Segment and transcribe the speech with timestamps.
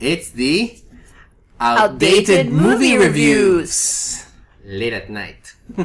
[0.00, 0.76] It's the
[1.60, 4.26] Outdated Movie Reviews.
[4.64, 5.56] Late at night.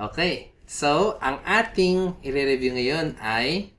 [0.00, 0.52] okay.
[0.68, 3.72] So, ang ating i-review ngayon ay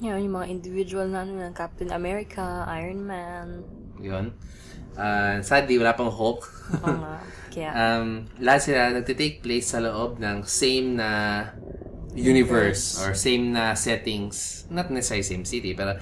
[0.00, 3.46] Yan, yung mga individual na ano, ng Captain America, Iron Man.
[4.00, 4.32] yun.
[4.96, 6.40] Uh, sadly, wala pang Hulk.
[6.80, 7.20] Oo nga.
[7.52, 7.70] Kaya,
[8.00, 11.08] um, lahat sila nagtitake place sa loob ng same na
[12.14, 14.66] universe or same na settings.
[14.70, 15.98] Not necessarily same city, pero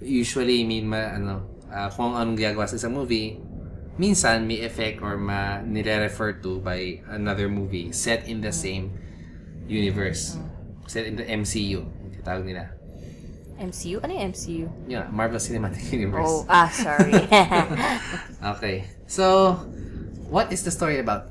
[0.00, 1.34] usually may ma, ano,
[1.72, 3.40] uh, kung anong ginagawa sa isang movie,
[3.96, 8.92] minsan may effect or ma nire-refer to by another movie set in the same
[9.68, 10.36] universe.
[10.88, 11.84] Set in the MCU.
[12.22, 12.82] Tawag nila.
[13.62, 14.02] MCU?
[14.02, 14.66] Ano yung MCU?
[14.90, 16.26] Yun, Marvel Cinematic Universe.
[16.26, 17.14] Oh, ah, sorry.
[18.58, 18.90] Okay.
[19.06, 19.54] So,
[20.26, 21.30] what is the story about?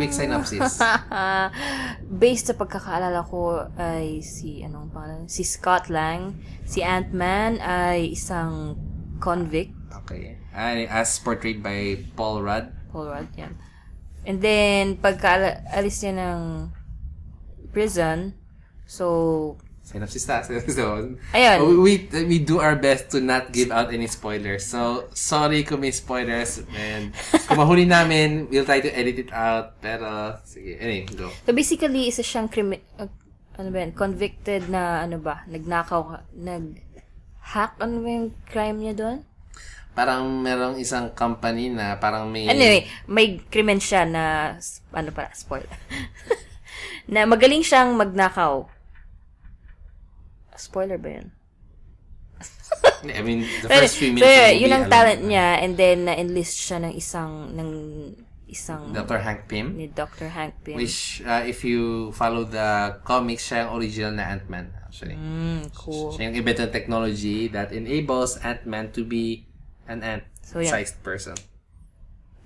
[0.00, 0.80] Quick synopsis.
[2.24, 5.28] Based sa pagkakaalala ko ay si, anong pangalan?
[5.28, 6.40] Si Scott Lang.
[6.64, 8.80] Si Ant-Man ay isang
[9.20, 9.76] convict.
[9.92, 10.40] Okay.
[10.56, 12.72] Ay, as portrayed by Paul Rudd.
[12.88, 13.60] Paul Rudd, yan.
[14.24, 16.40] And then, pagkaalis niya ng
[17.76, 18.40] prison,
[18.88, 20.38] so, Synopsis na.
[20.70, 21.82] So, Ayun.
[21.82, 24.62] We, we do our best to not give out any spoilers.
[24.62, 26.62] So, sorry kung may spoilers.
[26.78, 27.10] And
[27.50, 29.82] kung mahuli namin, we'll try to edit it out.
[29.82, 30.78] Pero, sige.
[30.78, 31.26] Anyway, go.
[31.42, 33.10] so basically, isa siyang crimi- uh,
[33.58, 38.94] ano ba yan, convicted na, ano ba, nagnakaw, ka- nag-hack, ano ba yung crime niya
[38.94, 39.18] doon?
[39.90, 42.46] Parang merong isang company na parang may...
[42.46, 44.54] Anyway, may krimen siya na,
[44.94, 45.66] ano pa, spoil.
[47.12, 48.70] na magaling siyang magnakaw.
[50.60, 51.32] Spoiler ba yun?
[53.00, 55.28] I mean, the first few so, minutes the yun movie, ang alam talent na.
[55.28, 57.70] niya and then na-enlist siya ng isang, ng
[58.44, 59.18] isang, Dr.
[59.24, 59.76] Hank Pym.
[59.76, 60.28] ni Dr.
[60.28, 60.76] Hank Pym.
[60.76, 65.16] Which, uh, if you follow the comics, siya yung original na Ant-Man, actually.
[65.16, 66.12] Mm, cool.
[66.12, 69.48] Siya yung iba technology that enables Ant-Man to be
[69.88, 70.04] an
[70.44, 70.74] So, yeah.
[70.74, 71.38] ant-sized person.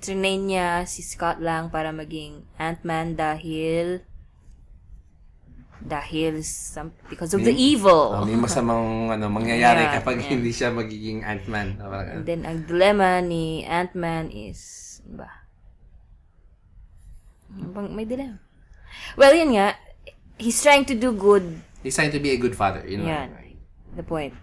[0.04, 4.04] Trinain niya si Scott Lang para maging Ant-Man dahil
[5.82, 8.14] dahil some, because of the evil.
[8.14, 10.30] Oh, may masamang ano, mangyayari Yeah, kapag yeah.
[10.30, 11.80] hindi siya magiging Ant-Man.
[11.82, 15.28] O, parang, And then, ang dilemma ni Ant-Man is, ba?
[17.50, 18.38] Bang may dilemma?
[19.18, 19.74] Well, yun nga,
[20.38, 21.44] he's trying to do good.
[21.82, 22.82] he's trying to be a good father.
[22.88, 23.06] You know?
[23.06, 23.30] Yan.
[23.94, 24.34] The point.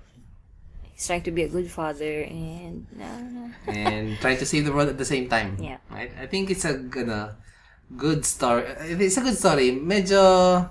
[0.93, 4.89] He's trying to be a good father and, uh, And trying to save the world
[4.89, 5.57] at the same time.
[5.59, 5.81] Yeah.
[5.89, 6.11] Right?
[6.21, 7.35] I think it's a ano,
[7.97, 8.63] good story.
[8.85, 9.73] It's a good story.
[9.73, 10.69] Medyo,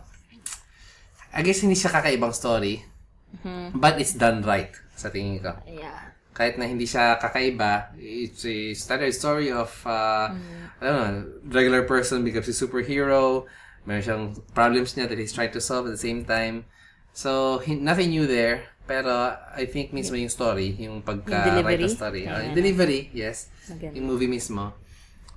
[1.30, 2.82] I guess hindi siya kakaibang story.
[3.30, 3.78] Mm-hmm.
[3.78, 5.54] But it's done right, sa tingin ko.
[5.66, 6.10] yeah.
[6.30, 10.32] kahit na hindi siya kakaiba, it's a standard story of, uh,
[10.80, 11.16] I don't know,
[11.52, 13.44] regular person becomes a superhero,
[13.84, 14.24] meron siyang
[14.56, 16.64] problems niya that he's trying to solve at the same time.
[17.12, 22.24] So, hin- nothing new there, pero I think mismo yung story, yung pagka-write ng story.
[22.24, 22.42] Uh, Yeah.
[22.48, 23.52] yung delivery, yes.
[23.68, 23.94] Maganda.
[24.00, 24.72] Yung movie mismo.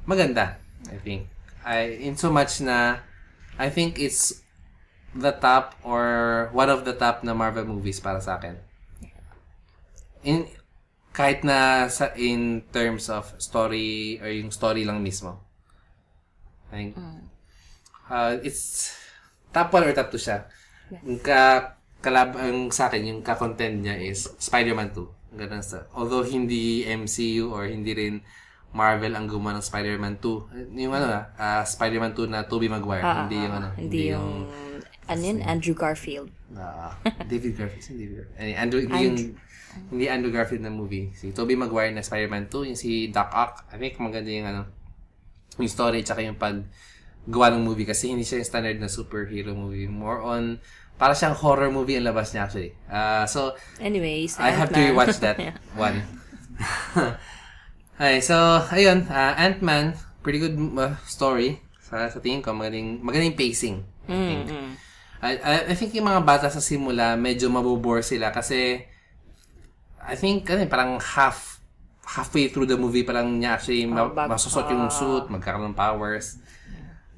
[0.07, 0.55] Maganda,
[0.87, 1.27] I think.
[1.67, 3.03] I, in so much na,
[3.59, 4.42] I think it's
[5.13, 8.57] the top or one of the top na Marvel movies para sa akin.
[10.25, 10.49] In,
[11.13, 15.37] kahit na sa in terms of story or yung story lang mismo.
[16.73, 16.91] I think,
[18.09, 18.97] uh, it's
[19.53, 20.49] top 1 or top 2 siya.
[21.21, 25.37] Ka kalab ang sa akin yung ka-content niya is Spider-Man 2.
[25.39, 25.85] Ganun sa.
[25.95, 28.15] Although hindi MCU or hindi rin
[28.73, 30.73] Marvel ang gumawa ng Spider-Man 2.
[30.81, 33.73] Yung ano na, ah, Spider-Man 2 na Tobey Maguire, Ah, hindi ah, yung ano, ah,
[33.77, 34.29] hindi yung,
[35.07, 35.39] ano yun?
[35.43, 36.29] Andrew Garfield.
[36.55, 36.95] Ah,
[37.27, 37.83] David Garfield.
[37.83, 38.39] Si David Garfield.
[38.39, 39.17] Any, Andrew, hindi yung,
[39.89, 41.11] hindi Andrew Garfield na movie.
[41.17, 42.69] Si Tobey Maguire na Spider-Man 2.
[42.73, 43.67] Yung si Doc Ock.
[43.73, 44.61] I think maganda yung ano,
[45.59, 46.63] yung story tsaka yung pag
[47.23, 49.87] gawa ng movie kasi hindi siya yung standard na superhero movie.
[49.87, 50.59] More on,
[50.99, 52.71] para siyang horror movie ang labas niya actually.
[52.91, 55.55] Ah, so, Anyways, I have to rewatch that Yeah.
[55.79, 56.03] one.
[57.97, 58.35] okay, so,
[58.69, 61.63] ayun, uh, Ant-Man, pretty good uh, story.
[61.81, 63.83] Sa, sa tingin ko, magaling, magaling pacing.
[64.05, 64.47] I think.
[64.47, 64.71] Mm, mm.
[65.23, 68.83] I, I, think yung mga bata sa simula, medyo mabobore sila kasi
[70.03, 71.63] I think, ano, parang half
[72.03, 76.43] halfway through the movie, parang niya actually ma- masusot yung suit, magkakaroon ng powers.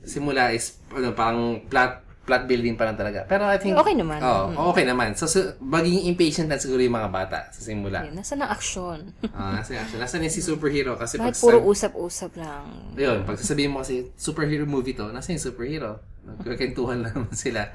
[0.05, 3.29] Simula is, ano, parang plot plot building pa lang talaga.
[3.29, 3.77] Pero I think...
[3.77, 4.17] Okay naman.
[4.17, 4.57] Mm.
[4.57, 5.13] Oo, okay naman.
[5.13, 8.01] So, so magiging impatient na siguro yung mga bata sa simula.
[8.01, 9.13] Ayun, nasa na aksyon?
[9.29, 10.01] Ah, nasa action.
[10.01, 12.65] Nasa yung si superhero kasi Bakit puro sa- usap-usap lang?
[12.97, 16.01] yun, pag sasabihin mo kasi superhero movie to, nasa yung superhero?
[16.25, 17.69] Nagkakentuhan lang naman sila.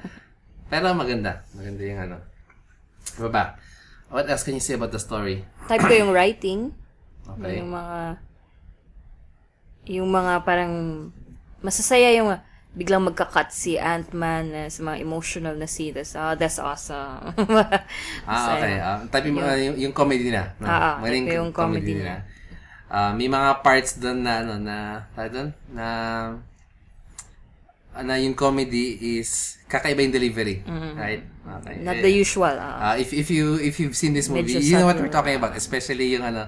[0.67, 1.47] Pero maganda.
[1.55, 2.17] Maganda yung ano.
[3.15, 3.45] Diba ba?
[4.11, 5.47] What else can you say about the story?
[5.71, 6.75] Type ko yung writing.
[7.39, 7.63] Okay.
[7.63, 7.99] Yung mga...
[9.87, 10.75] Yung mga parang...
[11.63, 12.35] Masasaya yung
[12.71, 15.91] biglang magka-cut si Ant-Man na sa mga emotional na scene.
[15.91, 17.35] Tapos, oh, that's awesome.
[18.31, 18.75] Ah, okay.
[18.79, 20.55] Ah, type yung, yung, yung comedy na.
[20.63, 20.67] No?
[20.71, 22.23] Ah, ah, type yung comedy nila.
[22.87, 25.51] Ah, may mga parts doon na, ano, na, doon?
[25.75, 25.87] Na,
[27.91, 30.63] ah, na yung comedy is kakaiba yung delivery.
[30.95, 31.27] Right?
[31.43, 31.83] Okay.
[31.83, 32.55] Not the usual.
[32.55, 32.95] ah.
[32.95, 35.59] Uh, if if you if you've seen this movie, you know what we're talking about,
[35.59, 36.47] especially yung ano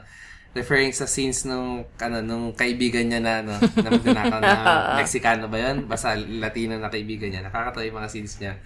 [0.53, 4.55] referring sa scenes nung ano nung kaibigan niya na ano na magnanakaw na
[5.01, 5.89] Mexicano ba 'yon?
[5.89, 7.43] Basta Latino na kaibigan niya.
[7.45, 8.61] Nakakatawa yung mga scenes niya.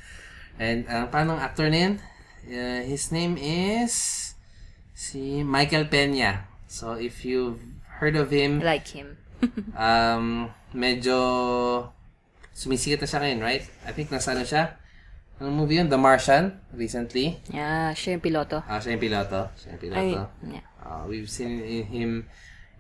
[0.59, 1.95] And uh, paano ang actor na yun?
[2.47, 3.93] Uh, his name is
[4.95, 6.51] si Michael Peña.
[6.67, 7.63] So if you've
[8.03, 9.19] heard of him, like him.
[9.79, 11.17] um medyo
[12.57, 13.65] sumisikat na siya ngayon, right?
[13.87, 14.81] I think nasa ano siya?
[15.37, 15.87] Anong movie yun?
[15.87, 17.37] The Martian, recently.
[17.53, 18.65] yeah, siya yung piloto.
[18.65, 19.53] Ah, siya yung piloto.
[19.53, 19.85] Siya yung Ay,
[20.17, 20.25] piloto.
[20.49, 20.65] yeah.
[20.81, 22.11] Ah, we've seen in- him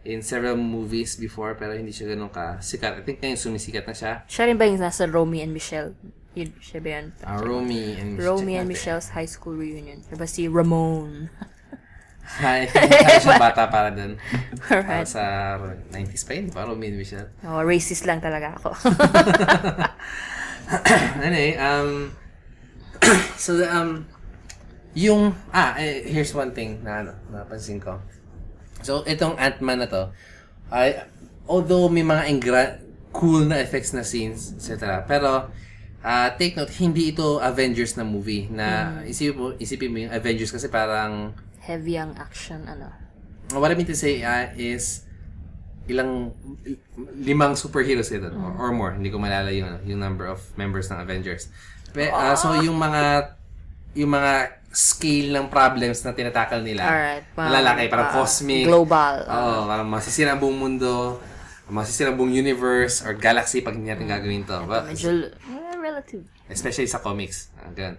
[0.06, 2.96] in several movies before pero hindi siya ganun ka sikat.
[2.96, 4.12] I think ngayon sumisikat na siya.
[4.24, 5.92] Siya rin ba yung nasa Romy and Michelle?
[6.32, 7.06] Yun, siya ba yun?
[7.20, 8.68] Ah, Romy and Romy check and.
[8.70, 10.00] Michelle's high school reunion.
[10.06, 11.28] Diba si Ramon?
[12.40, 12.66] Hi.
[12.66, 14.16] Tayo siya bata para dun.
[14.64, 15.06] Para Alright.
[15.06, 15.22] sa
[15.92, 16.64] 90s pa yun, di ba?
[16.64, 17.28] Romy and Michelle.
[17.44, 18.72] Oh, racist lang talaga ako.
[21.22, 22.12] anyway, um,
[23.38, 24.04] so, um,
[24.96, 28.00] yung, ah, eh, here's one thing na, ano, napansin ko.
[28.82, 30.02] So, itong Ant-Man na to,
[30.72, 31.06] ay,
[31.46, 32.78] although may mga engra-
[33.16, 35.04] cool na effects na scenes, etc.
[35.08, 35.48] Pero,
[36.04, 40.52] ah, take note, hindi ito Avengers na movie na isipin mo, isipin mo yung Avengers
[40.52, 41.32] kasi parang
[41.64, 42.94] Heavy ang action, ano.
[43.58, 45.02] what I mean to say ah, is
[45.86, 46.34] ilang
[47.14, 50.90] limang superheroes ito or, or more hindi ko malala yung ano, yung number of members
[50.90, 51.46] ng Avengers
[51.88, 53.34] Pe, ah, so yung mga
[53.94, 54.32] yung mga
[54.68, 57.24] scale ng problems na tinatakal nila Alright.
[57.32, 59.24] nalalaki parang Ah, cosmic Global.
[59.24, 61.16] Oo, parang masisira ang buong mundo
[61.66, 66.22] masisira ang buong universe or galaxy pag hindi natin gagawin to Well, Medyo, eh, relative.
[66.46, 67.96] especially sa comics Ah, ganun.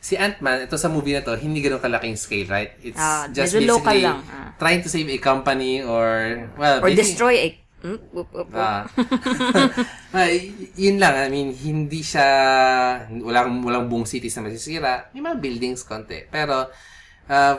[0.00, 2.72] Si Ant-Man, ito sa movie na to, hindi ganun kalaking scale, right?
[2.80, 4.56] It's Ah, just basically lang, ah.
[4.56, 6.08] trying to save a company or,
[6.56, 7.48] well, Or basically- destroy a...
[7.80, 7.96] Hmm?
[8.12, 8.60] Whoop, whoop, whoop.
[8.60, 8.84] Ah.
[10.10, 10.26] Ah,
[10.74, 12.26] yun lang, I mean, hindi siya,
[13.22, 15.06] walang, walang buong cities na masisira.
[15.14, 16.26] May mga buildings konti.
[16.26, 16.66] Pero,
[17.30, 17.56] uh,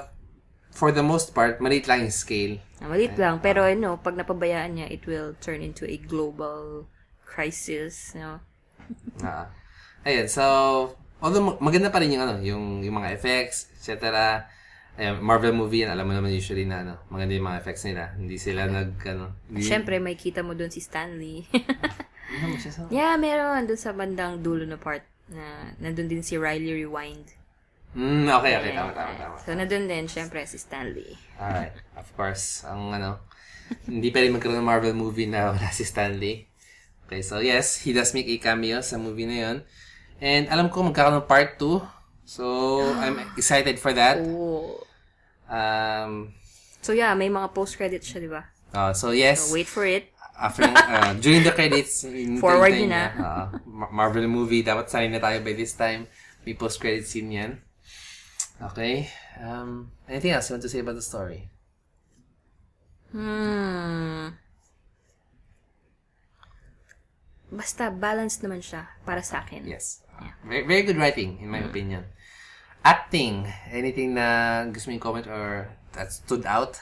[0.76, 2.60] for the most part, maliit lang yung scale.
[2.84, 3.40] Ah, Maliit lang.
[3.40, 6.92] Pero, ano, pag napabayaan niya, it will turn into a global
[7.24, 8.12] crisis.
[8.14, 8.38] You know?
[9.24, 9.48] Ah.
[10.04, 10.44] Ayun, so,
[11.24, 14.12] although mag- maganda pa rin yung, ano, yung, yung mga effects, etc.
[15.00, 18.12] Ayun, Marvel movie yan, alam mo naman usually na, ano, maganda yung mga effects nila.
[18.16, 21.48] Hindi sila nag, ano, hindi, Siyempre, may kita mo doon si Stanley.
[22.32, 22.56] Ano
[22.88, 23.68] yeah, meron.
[23.68, 27.28] Doon sa bandang dulo na part na nandun din si Riley Rewind.
[27.92, 29.36] Mm, okay, okay, tama, tama, tama.
[29.44, 31.20] So, nandun din, syempre, si Stanley.
[31.36, 32.64] Alright, of course.
[32.64, 33.20] Ang ano,
[33.92, 36.48] hindi pa rin magkaroon ng Marvel movie na wala si Stanley.
[37.08, 39.58] Okay, so yes, he does make a cameo sa movie na yun.
[40.24, 41.84] And alam ko magkakaroon ng part 2.
[42.32, 44.24] So, I'm excited for that.
[44.24, 44.80] Oh.
[45.52, 46.32] Um,
[46.80, 48.48] So, yeah, may mga post-credits siya, di ba?
[48.72, 50.16] uh, so yes, So, wait for it.
[50.40, 52.08] after, uh, during the credits,
[52.40, 56.08] Forward yun, niya, uh, Ma- Marvel movie, dapat sanay na tayo by this time.
[56.48, 57.52] May post-credit scene yan.
[58.72, 59.12] Okay.
[59.38, 61.52] Um, anything else you want to say about the story?
[63.12, 64.40] Hmm.
[67.52, 69.68] Basta, balanced naman siya para sa akin.
[69.68, 70.00] Yes.
[70.48, 72.08] Very, very good writing, in my opinion.
[72.82, 73.46] Acting.
[73.70, 76.82] Anything na gusto mo yung comment or that stood out?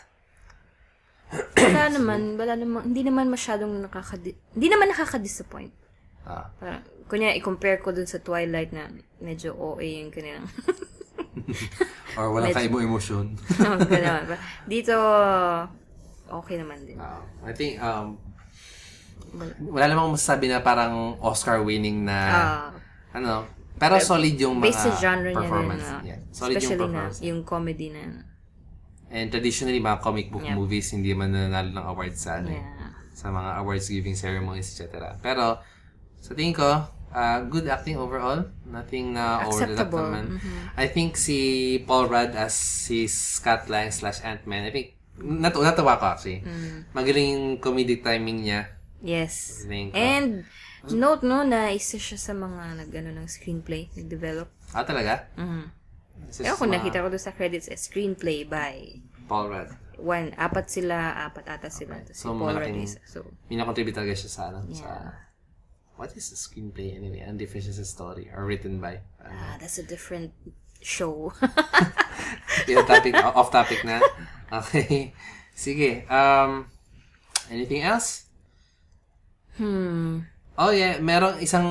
[1.29, 5.69] Wala naman, wala naman, hindi naman masyadong nakaka hindi naman nakaka-disappoint.
[6.25, 6.49] Ah.
[6.57, 8.89] Parang, kunya, i-compare ko dun sa Twilight na
[9.21, 10.49] medyo OA yung kanilang.
[12.17, 13.37] Or wala ka mo emosyon.
[13.61, 14.25] no, ganun.
[14.65, 14.95] Dito,
[16.29, 16.97] okay naman din.
[16.97, 18.17] Ah, I think, um,
[19.29, 19.53] Wala.
[19.61, 22.69] wala namang masasabi na parang Oscar winning na, Ah,
[23.13, 23.45] ano,
[23.79, 25.87] pero solid yung mga based sa genre niya rin performance.
[25.87, 26.19] na, yeah.
[26.29, 27.17] Solid yung especially na, performance.
[27.23, 28.03] yung comedy na,
[29.09, 30.53] And traditionally, mga comic book Yeah.
[30.53, 32.93] movies, hindi man nanalo ng awards sa, ano, eh, yeah.
[33.09, 35.17] sa mga awards giving ceremonies, etc.
[35.17, 35.57] Pero,
[36.21, 38.45] sa tingin ko, uh, good acting overall.
[38.63, 40.05] Nothing na over the top Acceptable.
[40.05, 40.25] naman.
[40.37, 40.61] Mhm.
[40.77, 41.37] I think si
[41.83, 46.39] Paul Rudd as si Scott Lang slash Ant-Man, I think, nat natawa ko actually.
[46.39, 46.93] Mm.
[46.93, 48.71] Magaling yung comedic timing niya.
[49.01, 49.65] Yes.
[49.65, 50.45] Uh, And,
[50.87, 54.47] note no, na isa siya sa mga nag, ano, ng screenplay, nag-develop.
[54.71, 55.27] Ah, talaga?
[55.35, 55.63] Mhm.
[56.29, 59.71] Isa Ewan sa kung mga nakita ko doon sa credits, eh, screenplay by Paul Rudd.
[59.99, 61.99] one, apat sila, apat ata sila.
[61.99, 62.15] Okay.
[62.15, 62.99] Si So, Paul malaking- Rudd isa.
[63.03, 65.11] So, Minakontribute talaga siya sa, ano, sa, Yeah.
[65.99, 67.19] what is the screenplay anyway?
[67.19, 69.03] Ang different siya sa story or written by?
[69.19, 69.35] Ano?
[69.35, 70.31] ah, that's a different
[70.79, 71.35] show.
[72.71, 73.99] Yung topic, off topic na.
[74.47, 75.11] Okay.
[75.51, 76.07] Sige.
[76.07, 76.71] Um,
[77.51, 78.31] anything else?
[79.59, 80.23] hmm.
[80.59, 81.67] Oh yeah, merong isang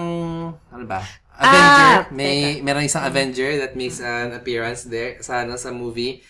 [0.73, 1.05] ano ba?
[1.39, 1.87] Avenger.
[1.87, 6.25] Ah, May merong isang Avenger that makes an appearance there sa ano sa movie.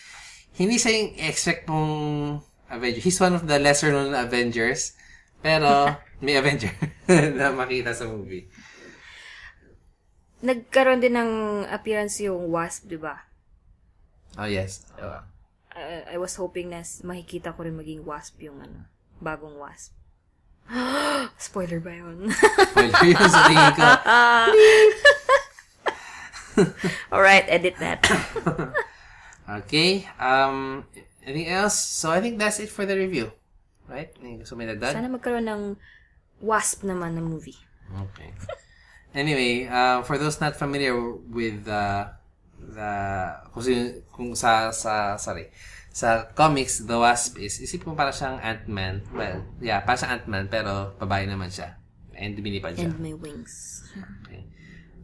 [0.58, 1.94] Hindi siya yung expect mong
[2.68, 3.00] Avenger.
[3.00, 4.98] He's one of the lesser known Avengers.
[5.40, 6.74] Pero may Avenger
[7.38, 8.50] na makita sa movie.
[10.42, 11.30] Nagkaroon din ng
[11.70, 13.26] appearance yung Wasp, di ba?
[14.38, 14.86] Oh yes.
[14.98, 15.22] Uh,
[15.78, 18.90] Uh, I was hoping na makikita ko rin maging Wasp yung ano,
[19.22, 19.94] bagong Wasp.
[21.40, 22.28] Spoiler ba yun?
[22.32, 23.88] spoiler yun sa tingin ko.
[27.14, 28.04] Alright, edit that.
[29.48, 30.04] Okay.
[30.20, 30.84] Um,
[31.24, 31.80] anything else?
[31.80, 33.32] So I think that's it for the review.
[33.88, 34.12] Right?
[34.20, 34.92] Gusto may dagdag?
[34.92, 35.62] Sana magkaroon ng
[36.44, 37.56] Wasp naman na movie.
[37.88, 38.28] Okay.
[39.16, 40.92] Anyway, uh, for those not familiar
[41.32, 42.12] with uh,
[42.60, 42.92] the
[43.48, 43.64] kung,
[44.12, 45.48] kung sa sa sorry
[45.90, 49.02] sa comics the Wasp is isip mo para siyang Ant-Man.
[49.10, 51.78] Well, yeah, para siyang Ant-Man pero babae naman siya.
[52.14, 52.90] And binipad siya.
[52.90, 53.86] And my wings.
[54.26, 54.46] Okay.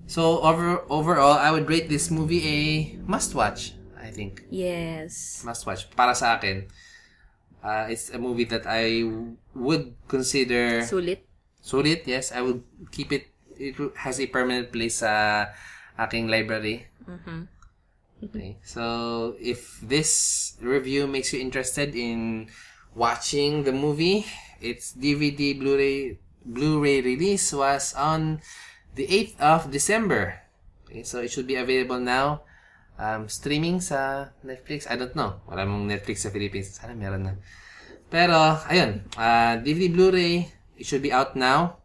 [0.06, 2.58] So over overall, I would rate this movie a
[3.08, 3.72] must watch.
[3.96, 5.40] I think Yes.
[5.46, 6.68] must watch para sa akin.
[7.64, 9.08] Uh, it's a movie that I
[9.56, 11.24] would consider Sulit.
[11.64, 12.28] Sulit, yes.
[12.28, 12.60] I would
[12.92, 13.32] keep it.
[13.56, 15.48] It has a permanent place sa
[15.96, 16.84] aking library.
[17.08, 17.48] Mhm.
[18.24, 18.56] Okay.
[18.64, 22.48] So, if this review makes you interested in
[22.96, 24.24] watching the movie,
[24.64, 28.40] its DVD Blu-ray Blu-ray release was on
[28.96, 30.40] the 8th of December.
[30.84, 32.44] Okay, so it should be available now.
[33.00, 34.84] Um, streaming sa Netflix.
[34.88, 35.40] I don't know.
[35.48, 36.76] Wala mong Netflix sa Philippines.
[36.76, 37.34] Sana meron na.
[38.12, 39.08] Pero, ayun.
[39.16, 41.80] Uh, DVD Blu-ray, it should be out now.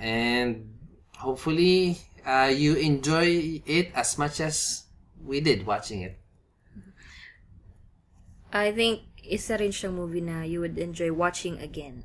[0.00, 0.72] And
[1.20, 4.85] hopefully, uh, you enjoy it as much as
[5.24, 6.18] we did watching it.
[8.52, 12.04] I think isa rin siyang movie na you would enjoy watching again.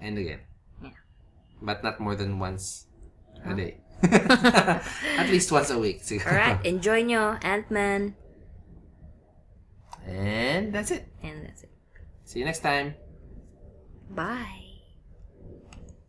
[0.00, 0.40] And again.
[0.82, 0.96] Yeah.
[1.60, 2.86] But not more than once
[3.44, 3.80] a day.
[5.18, 6.02] At least once a week.
[6.26, 8.14] Alright, enjoy nyo, Ant-Man.
[10.06, 11.06] And that's it.
[11.22, 11.70] And that's it.
[12.24, 12.94] See you next time.
[14.10, 14.67] Bye.